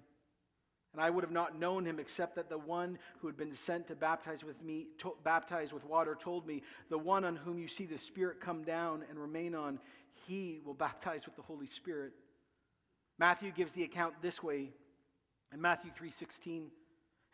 [0.91, 3.87] And I would have not known him except that the one who had been sent
[3.87, 7.69] to baptize with me, to, baptize with water, told me, The one on whom you
[7.69, 9.79] see the Spirit come down and remain on,
[10.27, 12.11] he will baptize with the Holy Spirit.
[13.19, 14.73] Matthew gives the account this way
[15.53, 16.71] in Matthew 3:16.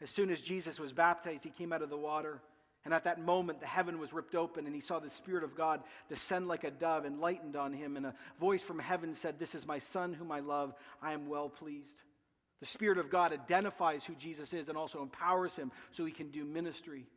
[0.01, 2.43] As soon as Jesus was baptized, he came out of the water.
[2.87, 5.57] And at that moment, the heaven was ripped open, and he saw the Spirit of
[5.57, 7.97] God descend like a dove and lightened on him.
[7.97, 10.73] And a voice from heaven said, This is my Son whom I love.
[11.01, 12.01] I am well pleased.
[12.61, 16.31] The Spirit of God identifies who Jesus is and also empowers him so he can
[16.31, 17.07] do ministry.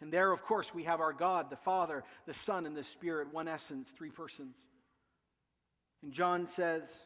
[0.00, 3.34] And there, of course, we have our God, the Father, the Son, and the Spirit,
[3.34, 4.56] one essence, three persons.
[6.04, 7.00] And John says,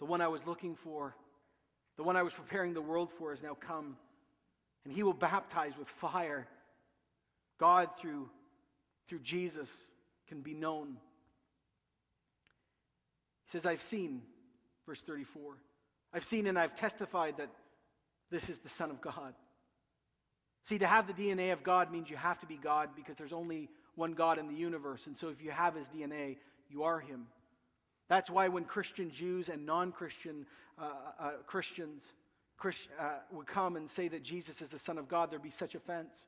[0.00, 1.14] The one I was looking for,
[1.96, 3.96] the one I was preparing the world for, has now come
[4.86, 6.46] and he will baptize with fire.
[7.58, 8.30] God, through,
[9.08, 9.66] through Jesus,
[10.28, 10.96] can be known.
[13.44, 14.22] He says, I've seen,
[14.86, 15.54] verse 34,
[16.14, 17.50] I've seen and I've testified that
[18.30, 19.34] this is the Son of God.
[20.62, 23.32] See, to have the DNA of God means you have to be God because there's
[23.32, 25.08] only one God in the universe.
[25.08, 26.36] And so if you have his DNA,
[26.70, 27.26] you are him.
[28.08, 30.46] That's why when Christian Jews and non Christian
[30.78, 32.04] uh, uh, Christians
[32.56, 35.50] Christ, uh, would come and say that Jesus is the Son of God, there'd be
[35.50, 36.26] such offense.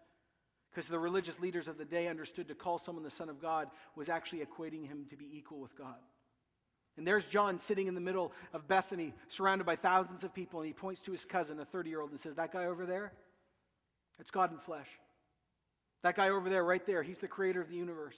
[0.71, 3.69] Because the religious leaders of the day understood to call someone the Son of God
[3.97, 5.97] was actually equating him to be equal with God.
[6.99, 10.67] And there's John sitting in the middle of Bethany, surrounded by thousands of people, and
[10.67, 13.13] he points to his cousin, a 30 year old, and says, That guy over there,
[14.19, 14.89] it's God in flesh.
[16.03, 18.17] That guy over there, right there, he's the creator of the universe.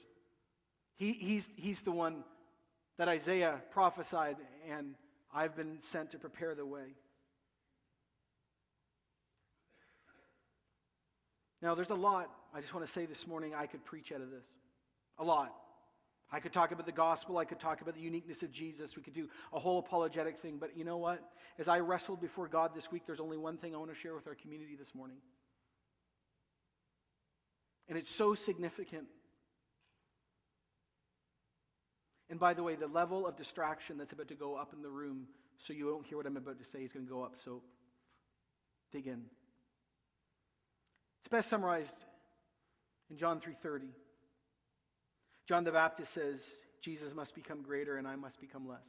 [0.96, 2.25] He, he's, he's the one
[2.99, 4.37] that Isaiah prophesied,
[4.68, 4.94] and
[5.33, 6.94] I've been sent to prepare the way.
[11.62, 14.20] Now, there's a lot I just want to say this morning I could preach out
[14.20, 14.44] of this.
[15.18, 15.55] A lot.
[16.33, 17.38] I could talk about the gospel.
[17.38, 18.96] I could talk about the uniqueness of Jesus.
[18.96, 20.59] We could do a whole apologetic thing.
[20.59, 21.20] But you know what?
[21.59, 24.14] As I wrestled before God this week, there's only one thing I want to share
[24.14, 25.18] with our community this morning.
[27.88, 29.07] And it's so significant.
[32.29, 34.88] And by the way, the level of distraction that's about to go up in the
[34.88, 35.27] room,
[35.59, 37.35] so you don't hear what I'm about to say, is going to go up.
[37.44, 37.61] So
[38.92, 39.25] dig in.
[41.20, 42.04] It's best summarized
[43.11, 43.90] in John 3:30.
[45.46, 46.48] John the Baptist says,
[46.80, 48.87] Jesus must become greater and I must become less.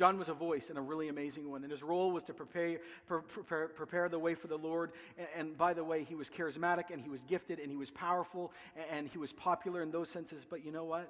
[0.00, 2.78] John was a voice and a really amazing one, and his role was to prepare,
[3.06, 4.92] prepare, prepare the way for the Lord.
[5.18, 7.90] And, and, by the way, he was charismatic and he was gifted and he was
[7.90, 8.50] powerful
[8.90, 10.46] and he was popular in those senses.
[10.48, 11.06] But you know what?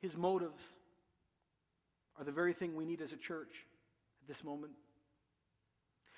[0.00, 0.64] His motives
[2.16, 3.66] are the very thing we need as a church
[4.22, 4.74] at this moment.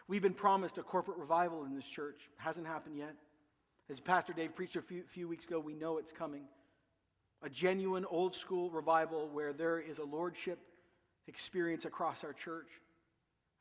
[0.06, 2.28] We've been promised a corporate revival in this church.
[2.36, 3.14] Hasn't happened yet.
[3.90, 6.44] As Pastor Dave preached a few, few weeks ago, we know it's coming.
[7.42, 10.58] A genuine old school revival where there is a lordship
[11.26, 12.68] experience across our church.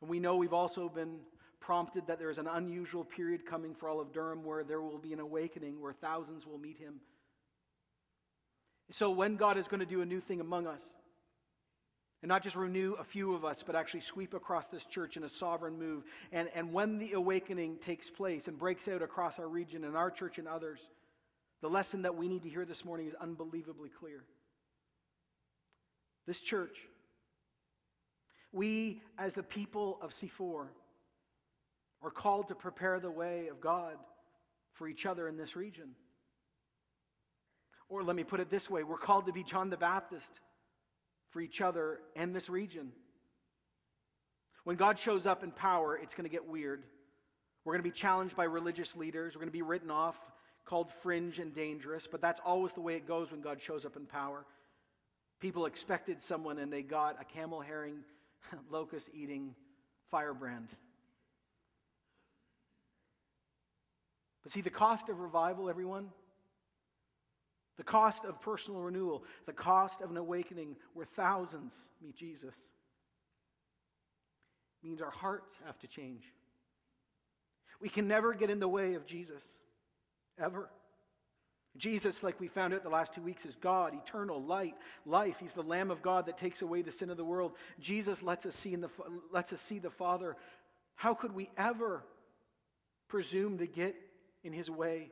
[0.01, 1.19] And we know we've also been
[1.59, 4.97] prompted that there is an unusual period coming for all of Durham where there will
[4.97, 6.95] be an awakening, where thousands will meet him.
[8.91, 10.81] So, when God is going to do a new thing among us,
[12.23, 15.25] and not just renew a few of us, but actually sweep across this church in
[15.25, 19.47] a sovereign move, and, and when the awakening takes place and breaks out across our
[19.47, 20.79] region and our church and others,
[21.61, 24.23] the lesson that we need to hear this morning is unbelievably clear.
[26.25, 26.77] This church,
[28.53, 30.67] we as the people of C4,
[32.01, 33.97] are called to prepare the way of God
[34.71, 35.89] for each other in this region.
[37.89, 40.39] Or let me put it this way we're called to be John the Baptist
[41.33, 42.91] for each other and this region.
[44.63, 46.83] When God shows up in power, it's going to get weird.
[47.65, 49.33] We're going to be challenged by religious leaders.
[49.33, 50.31] We're going to be written off,
[50.63, 53.97] called fringe and dangerous, but that's always the way it goes when God shows up
[53.97, 54.45] in power.
[55.41, 58.03] People expected someone and they got a camel herring,
[58.69, 59.55] locust eating
[60.11, 60.69] firebrand.
[64.43, 66.09] But see, the cost of revival, everyone,
[67.77, 72.55] the cost of personal renewal, the cost of an awakening where thousands meet Jesus,
[74.83, 76.23] means our hearts have to change.
[77.81, 79.43] We can never get in the way of Jesus,
[80.39, 80.69] ever.
[81.75, 85.37] Jesus, like we found out the last two weeks, is God, eternal light, life.
[85.39, 87.53] He's the Lamb of God that takes away the sin of the world.
[87.79, 88.89] Jesus lets us see, in the,
[89.31, 90.37] lets us see the Father.
[90.95, 92.03] How could we ever
[93.13, 93.95] presume to get
[94.43, 95.11] in his way.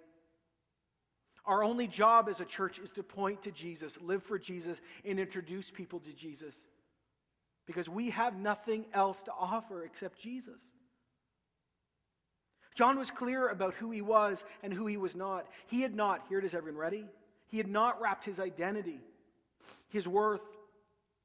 [1.45, 5.19] Our only job as a church is to point to Jesus, live for Jesus, and
[5.19, 6.55] introduce people to Jesus.
[7.65, 10.61] Because we have nothing else to offer except Jesus.
[12.75, 15.47] John was clear about who he was and who he was not.
[15.67, 17.05] He had not, here it is, everyone ready?
[17.47, 18.99] He had not wrapped his identity,
[19.89, 20.41] his worth,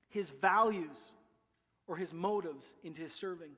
[0.09, 1.13] his values,
[1.87, 3.51] or his motives into his serving.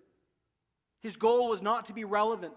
[1.00, 2.56] His goal was not to be relevant.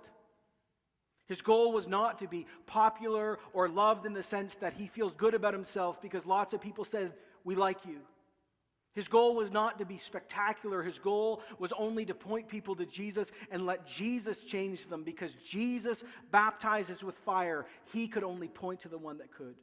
[1.31, 5.15] His goal was not to be popular or loved in the sense that he feels
[5.15, 7.13] good about himself because lots of people said,
[7.45, 7.99] We like you.
[8.95, 10.83] His goal was not to be spectacular.
[10.83, 15.33] His goal was only to point people to Jesus and let Jesus change them because
[15.35, 17.65] Jesus baptizes with fire.
[17.93, 19.55] He could only point to the one that could.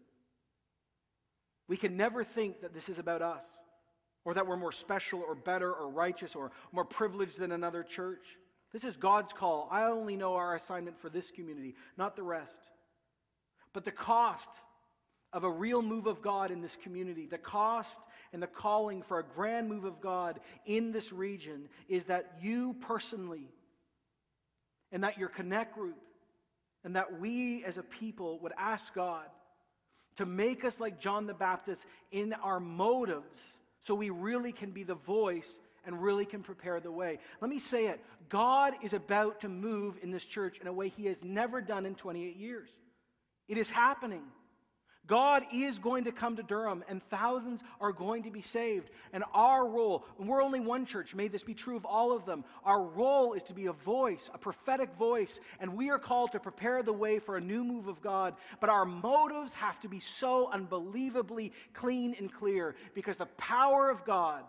[1.69, 3.45] We can never think that this is about us
[4.25, 8.39] or that we're more special or better or righteous or more privileged than another church.
[8.73, 9.69] This is God's call.
[9.71, 12.59] I only know our assignment for this community, not the rest.
[13.73, 14.51] But the cost
[15.33, 18.01] of a real move of God in this community, the cost
[18.33, 22.75] and the calling for a grand move of God in this region is that you
[22.81, 23.49] personally,
[24.93, 25.99] and that your connect group,
[26.85, 29.27] and that we as a people would ask God
[30.17, 34.83] to make us like John the Baptist in our motives so we really can be
[34.83, 37.19] the voice and really can prepare the way.
[37.41, 40.89] Let me say it God is about to move in this church in a way
[40.89, 42.71] he has never done in 28 years.
[43.49, 44.23] It is happening.
[45.09, 48.91] God is going to come to Durham, and thousands are going to be saved.
[49.15, 52.27] And our role, and we're only one church, may this be true of all of
[52.27, 56.33] them, our role is to be a voice, a prophetic voice, and we are called
[56.33, 58.35] to prepare the way for a new move of God.
[58.61, 64.05] But our motives have to be so unbelievably clean and clear because the power of
[64.05, 64.45] God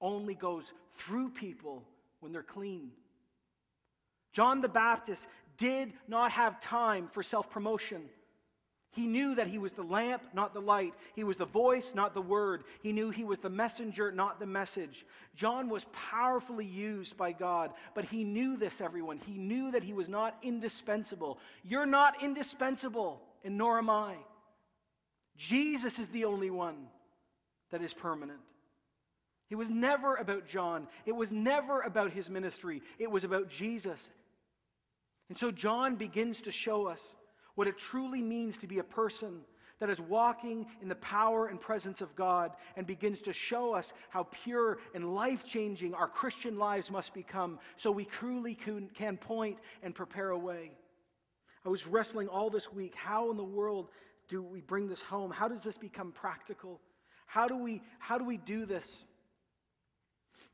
[0.00, 1.84] only goes through people
[2.20, 2.90] when they're clean.
[4.32, 8.02] John the Baptist did not have time for self promotion.
[8.92, 10.94] He knew that he was the lamp, not the light.
[11.14, 12.64] He was the voice, not the word.
[12.82, 15.04] He knew he was the messenger, not the message.
[15.36, 19.18] John was powerfully used by God, but he knew this, everyone.
[19.18, 21.38] He knew that he was not indispensable.
[21.62, 24.14] You're not indispensable, and nor am I.
[25.36, 26.88] Jesus is the only one
[27.70, 28.40] that is permanent.
[29.50, 30.88] It was never about John.
[31.06, 32.82] It was never about his ministry.
[32.98, 34.10] It was about Jesus.
[35.28, 37.02] And so John begins to show us
[37.54, 39.40] what it truly means to be a person
[39.80, 43.92] that is walking in the power and presence of God and begins to show us
[44.10, 49.58] how pure and life changing our Christian lives must become so we truly can point
[49.82, 50.72] and prepare a way.
[51.64, 52.94] I was wrestling all this week.
[52.96, 53.88] How in the world
[54.28, 55.30] do we bring this home?
[55.30, 56.80] How does this become practical?
[57.26, 59.04] How do we, how do, we do this?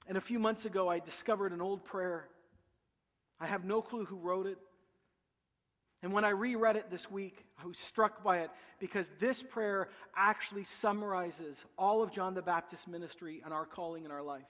[0.07, 2.29] And a few months ago, I discovered an old prayer.
[3.41, 4.59] I have no clue who wrote it.
[6.03, 9.89] And when I reread it this week, I was struck by it because this prayer
[10.15, 14.45] actually summarizes all of John the Baptist's ministry and our calling in our life.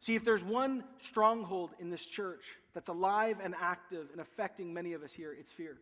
[0.00, 4.92] See, if there's one stronghold in this church that's alive and active and affecting many
[4.92, 5.78] of us here, it's fear.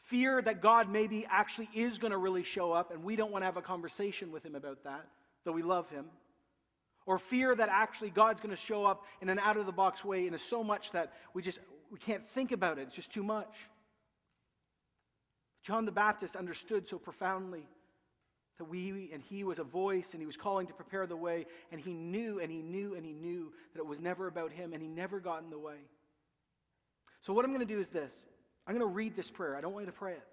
[0.00, 3.42] Fear that God maybe actually is going to really show up, and we don't want
[3.42, 5.06] to have a conversation with him about that
[5.44, 6.06] though we love him.
[7.06, 10.04] Or fear that actually God's going to show up in an out of the box
[10.04, 11.58] way in a so much that we just
[11.90, 12.82] we can't think about it.
[12.82, 13.54] It's just too much.
[15.62, 17.66] John the Baptist understood so profoundly
[18.58, 21.46] that we and he was a voice and he was calling to prepare the way
[21.72, 24.72] and he knew and he knew and he knew that it was never about him
[24.72, 25.78] and he never got in the way.
[27.20, 28.24] So what I'm going to do is this.
[28.66, 29.56] I'm going to read this prayer.
[29.56, 30.26] I don't want you to pray it.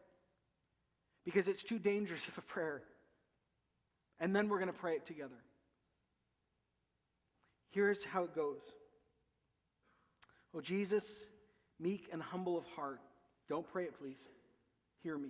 [1.26, 2.84] Because it's too dangerous of a prayer.
[4.20, 5.36] And then we're going to pray it together.
[7.70, 8.62] Here's how it goes.
[10.56, 11.26] Oh Jesus,
[11.80, 13.00] meek and humble of heart.
[13.48, 14.26] Don't pray it, please.
[15.04, 15.30] Hear me.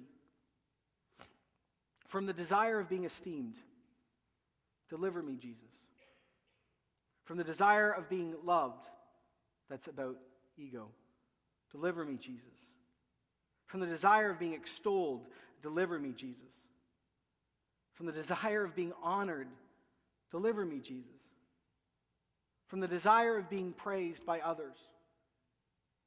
[2.08, 3.56] From the desire of being esteemed,
[4.90, 5.64] deliver me, Jesus.
[7.26, 8.88] From the desire of being loved,
[9.70, 10.16] that's about
[10.58, 10.88] ego,
[11.70, 12.46] deliver me, Jesus.
[13.66, 15.28] From the desire of being extolled,
[15.62, 16.54] deliver me, Jesus.
[17.98, 19.48] From the desire of being honored,
[20.32, 21.22] deliver me, Jesus.
[22.68, 24.78] From the desire of being praised by others,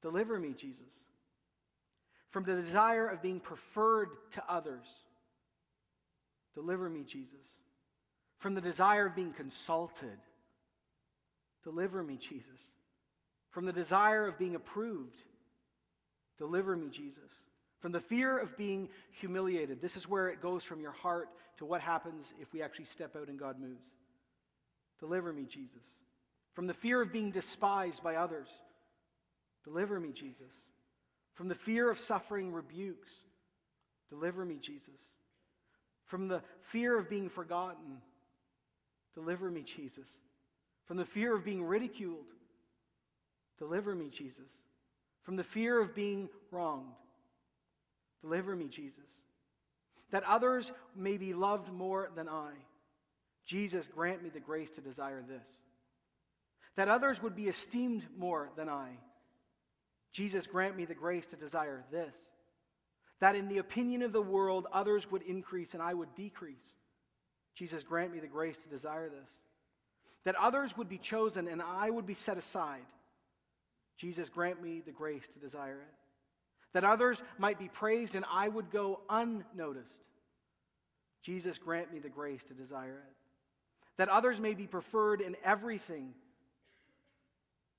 [0.01, 0.93] deliver me, Jesus.
[2.30, 4.86] From the desire of being preferred to others,
[6.55, 7.47] Deliver me, Jesus.
[8.38, 10.18] From the desire of being consulted.
[11.62, 12.61] Deliver me, Jesus.
[13.51, 15.22] From the desire of being approved.
[16.38, 17.30] Deliver me, Jesus.
[17.81, 19.81] From the fear of being humiliated.
[19.81, 21.28] This is where it goes from your heart
[21.59, 23.89] to what happens if we actually step out and God moves.
[24.99, 25.83] Deliver me, Jesus.
[26.53, 28.49] From the fear of being despised by others.
[29.64, 30.53] Deliver me, Jesus.
[31.35, 33.20] From the fear of suffering rebukes.
[34.11, 35.01] Deliver me, Jesus
[36.11, 37.99] from the fear of being forgotten.
[39.14, 40.09] Deliver me, Jesus.
[40.85, 42.26] From the fear of being ridiculed.
[43.61, 44.51] Deliver me, Jesus.
[45.22, 46.97] From the fear of being wronged.
[48.22, 49.06] Deliver me, Jesus.
[50.10, 52.50] That others may be loved more than I.
[53.44, 55.48] Jesus, grant me the grace to desire this.
[56.76, 58.90] That others would be esteemed more than I.
[60.12, 62.14] Jesus, grant me the grace to desire this
[63.20, 66.74] that in the opinion of the world, others would increase and I would decrease.
[67.54, 69.30] Jesus, grant me the grace to desire this.
[70.24, 72.86] That others would be chosen and I would be set aside.
[73.96, 75.94] Jesus, grant me the grace to desire it.
[76.72, 80.00] That others might be praised and I would go unnoticed.
[81.22, 83.16] Jesus, grant me the grace to desire it.
[83.96, 86.14] That others may be preferred in everything,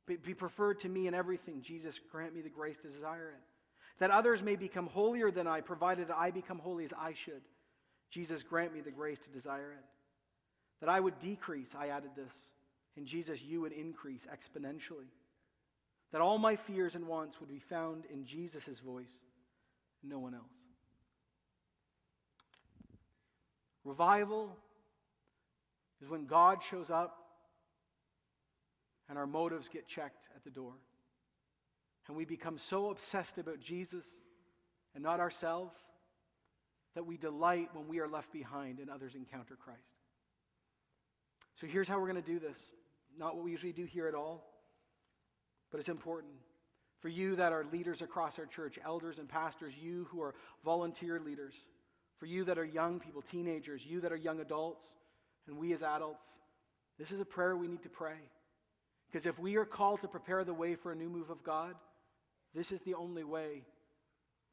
[0.05, 1.61] be preferred to me in everything.
[1.61, 3.43] Jesus, grant me the grace to desire it
[4.01, 7.43] that others may become holier than I, provided I become holy as I should.
[8.09, 9.85] Jesus, grant me the grace to desire it.
[10.79, 12.33] That I would decrease, I added this,
[12.97, 15.05] and Jesus, you would increase exponentially.
[16.11, 19.13] That all my fears and wants would be found in Jesus' voice,
[20.03, 20.43] no one else.
[23.83, 24.55] Revival
[26.01, 27.17] is when God shows up
[29.09, 30.73] and our motives get checked at the door
[32.07, 34.05] and we become so obsessed about Jesus
[34.93, 35.77] and not ourselves
[36.93, 39.79] that we delight when we are left behind and others encounter Christ.
[41.55, 42.71] So here's how we're going to do this.
[43.17, 44.50] Not what we usually do here at all,
[45.71, 46.33] but it's important.
[46.99, 51.19] For you that are leaders across our church, elders and pastors, you who are volunteer
[51.19, 51.55] leaders,
[52.19, 54.85] for you that are young people, teenagers, you that are young adults,
[55.47, 56.23] and we as adults,
[56.99, 58.19] this is a prayer we need to pray.
[59.09, 61.73] Because if we are called to prepare the way for a new move of God,
[62.53, 63.63] this is the only way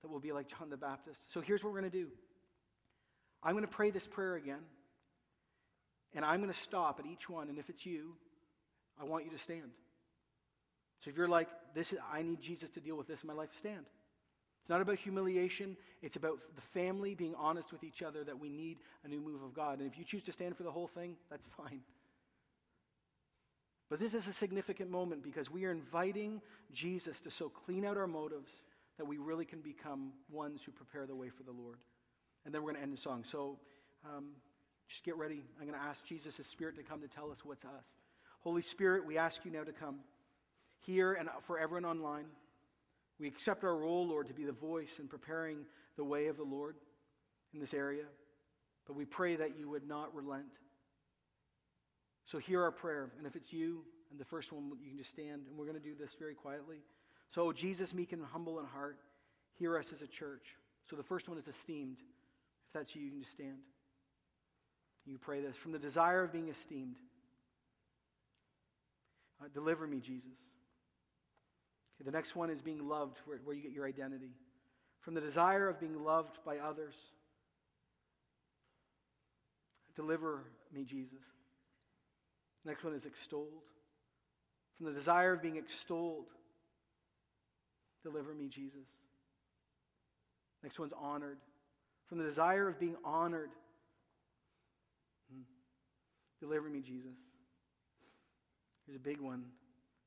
[0.03, 1.21] that we'll be like John the Baptist.
[1.33, 2.09] So here's what we're going to do
[3.43, 4.63] I'm going to pray this prayer again,
[6.15, 7.49] and I'm going to stop at each one.
[7.49, 8.15] And if it's you,
[9.01, 9.71] I want you to stand.
[11.01, 13.51] So if you're like, this, I need Jesus to deal with this in my life,
[13.57, 13.87] stand.
[14.69, 15.77] It's not about humiliation.
[16.03, 19.43] It's about the family being honest with each other that we need a new move
[19.43, 19.79] of God.
[19.79, 21.81] And if you choose to stand for the whole thing, that's fine.
[23.89, 26.43] But this is a significant moment because we are inviting
[26.73, 28.53] Jesus to so clean out our motives
[28.99, 31.79] that we really can become ones who prepare the way for the Lord.
[32.45, 33.25] And then we're going to end the song.
[33.25, 33.59] So
[34.05, 34.33] um,
[34.89, 35.43] just get ready.
[35.59, 37.87] I'm going to ask Jesus' Spirit to come to tell us what's us.
[38.41, 40.01] Holy Spirit, we ask you now to come
[40.81, 42.27] here and for everyone online.
[43.19, 45.67] We accept our role, Lord, to be the voice in preparing
[45.97, 46.77] the way of the Lord
[47.53, 48.05] in this area.
[48.87, 50.47] But we pray that you would not relent.
[52.25, 53.11] So hear our prayer.
[53.19, 55.79] And if it's you, and the first one, you can just stand, and we're going
[55.79, 56.79] to do this very quietly.
[57.29, 58.99] So, Jesus, meek and humble in heart,
[59.59, 60.57] hear us as a church.
[60.89, 61.99] So the first one is esteemed.
[61.99, 63.59] If that's you, you can just stand.
[65.05, 65.57] You pray this.
[65.57, 66.97] From the desire of being esteemed,
[69.43, 70.39] uh, deliver me, Jesus.
[71.99, 74.31] Okay, the next one is being loved, where, where you get your identity.
[75.01, 76.95] From the desire of being loved by others,
[79.97, 81.25] deliver me, Jesus.
[82.65, 83.65] Next one is extolled.
[84.77, 86.27] From the desire of being extolled,
[88.03, 88.87] deliver me, Jesus.
[90.63, 91.39] Next one's honored.
[92.07, 93.51] From the desire of being honored,
[95.33, 95.43] hmm,
[96.41, 97.17] deliver me, Jesus.
[98.87, 99.45] Here's a big one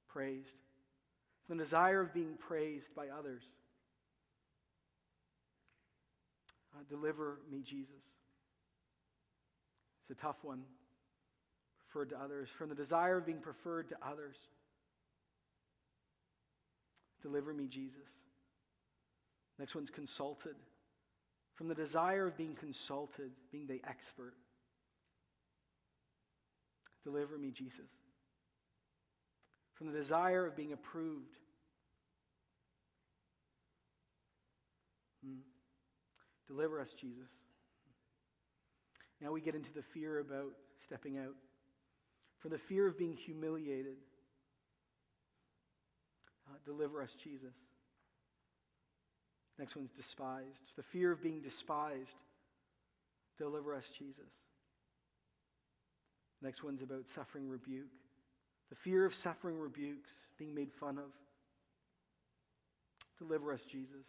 [0.08, 0.60] praised.
[1.50, 3.44] The desire of being praised by others,
[6.74, 8.04] uh, deliver me, Jesus.
[10.10, 10.62] It's a tough one.
[11.80, 12.50] Preferred to others.
[12.50, 14.38] From the desire of being preferred to others,
[17.22, 18.08] deliver me, Jesus.
[19.60, 20.56] Next one's consulted.
[21.56, 24.34] From the desire of being consulted, being the expert,
[27.04, 27.90] deliver me, Jesus.
[29.82, 31.40] From the desire of being approved,
[35.26, 35.40] hmm.
[36.48, 37.32] deliver us, Jesus.
[39.20, 41.34] Now we get into the fear about stepping out.
[42.42, 43.98] From the fear of being humiliated,
[46.48, 47.56] uh, deliver us, Jesus.
[49.58, 50.74] Next one's despised.
[50.76, 52.18] The fear of being despised.
[53.40, 54.32] Deliver us, Jesus.
[56.40, 57.90] Next one's about suffering rebuke.
[58.72, 61.12] The fear of suffering rebukes, being made fun of.
[63.20, 64.08] Deliver us, Jesus.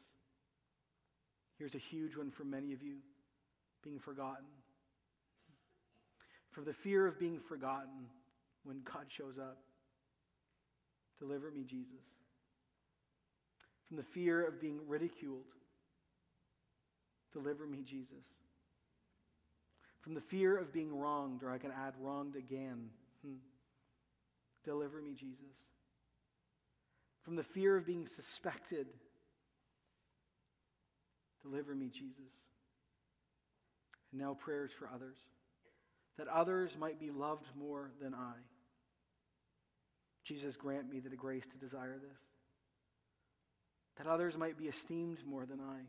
[1.59, 2.97] Here's a huge one for many of you
[3.85, 4.47] being forgotten.
[6.53, 8.09] For the fear of being forgotten
[8.65, 9.59] when God shows up.
[11.19, 12.01] Deliver me, Jesus
[13.93, 15.45] from the fear of being ridiculed.
[17.31, 18.25] Deliver me, Jesus.
[20.01, 22.89] From the fear of being wronged, or I can add wronged again.
[23.23, 23.35] Hmm.
[24.65, 25.57] Deliver me, Jesus.
[27.23, 28.87] From the fear of being suspected.
[31.43, 32.33] Deliver me, Jesus.
[34.11, 35.17] And now prayers for others,
[36.19, 38.35] that others might be loved more than I.
[40.25, 42.21] Jesus, grant me the grace to desire this
[43.97, 45.81] that others might be esteemed more than I.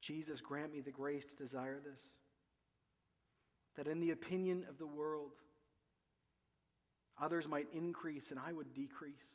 [0.00, 2.00] Jesus, grant me the grace to desire this.
[3.76, 5.32] That in the opinion of the world,
[7.20, 9.34] others might increase and I would decrease.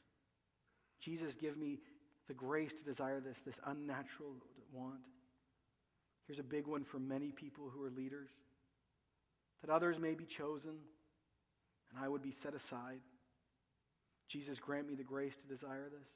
[0.99, 1.79] Jesus, give me
[2.27, 4.35] the grace to desire this, this unnatural
[4.71, 4.99] want.
[6.27, 8.29] Here's a big one for many people who are leaders
[9.61, 10.75] that others may be chosen
[11.89, 12.99] and I would be set aside.
[14.27, 16.09] Jesus, grant me the grace to desire this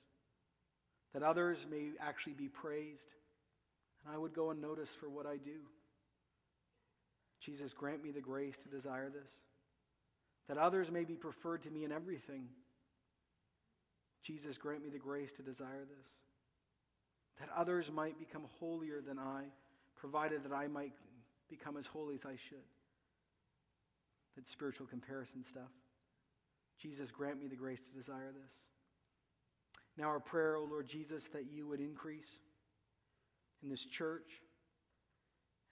[1.13, 3.07] that others may actually be praised,
[4.03, 5.61] and I would go unnoticed for what I do.
[7.39, 9.31] Jesus, grant me the grace to desire this,
[10.47, 12.47] that others may be preferred to me in everything.
[14.23, 16.07] Jesus, grant me the grace to desire this,
[17.39, 19.43] that others might become holier than I,
[19.95, 20.93] provided that I might
[21.49, 22.57] become as holy as I should.
[24.35, 25.71] That spiritual comparison stuff.
[26.79, 28.53] Jesus, grant me the grace to desire this.
[29.97, 32.39] Now, our prayer, O Lord Jesus, that you would increase
[33.61, 34.41] in this church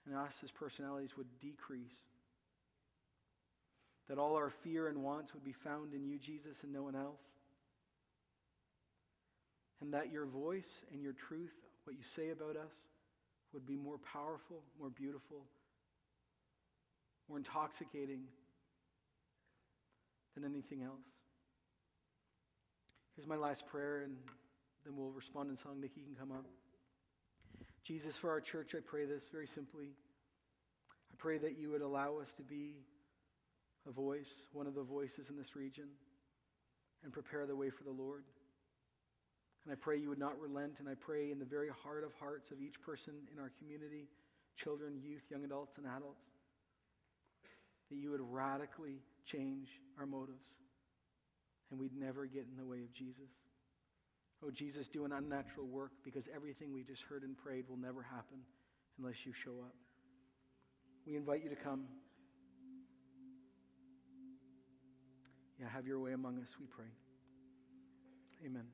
[0.06, 2.04] and us as personalities would decrease.
[4.08, 6.96] That all our fear and wants would be found in you, Jesus, and no one
[6.96, 7.22] else.
[9.80, 12.74] And that your voice and your truth, what you say about us,
[13.52, 15.44] would be more powerful, more beautiful,
[17.28, 18.22] more intoxicating
[20.34, 21.04] than anything else.
[23.16, 24.16] Here's my last prayer, and
[24.84, 25.80] then we'll respond in song.
[25.80, 26.46] Nikki can come up.
[27.84, 29.90] Jesus, for our church, I pray this very simply.
[31.12, 32.76] I pray that you would allow us to be
[33.88, 35.88] a voice, one of the voices in this region,
[37.02, 38.24] and prepare the way for the Lord.
[39.64, 42.12] And I pray you would not relent, and I pray in the very heart of
[42.18, 44.08] hearts of each person in our community
[44.56, 46.22] children, youth, young adults, and adults
[47.90, 49.68] that you would radically change
[49.98, 50.48] our motives
[51.70, 53.30] and we'd never get in the way of Jesus.
[54.44, 58.02] Oh, Jesus, do an unnatural work because everything we just heard and prayed will never
[58.02, 58.38] happen
[58.98, 59.74] unless you show up.
[61.06, 61.84] We invite you to come.
[65.62, 66.86] Yeah, have your way among us, we pray.
[68.44, 68.64] Amen.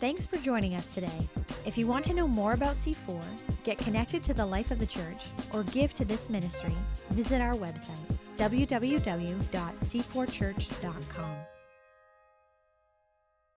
[0.00, 1.28] Thanks for joining us today.
[1.66, 3.22] If you want to know more about C4,
[3.64, 6.72] get connected to the life of the church, or give to this ministry,
[7.10, 11.36] visit our website, www.c4church.com.